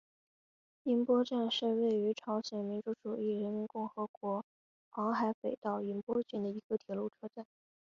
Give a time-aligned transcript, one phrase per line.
[0.81, 4.43] 银波站是位于朝鲜民主主义人民共和国
[4.89, 7.45] 黄海北道银波郡的一个铁路车站。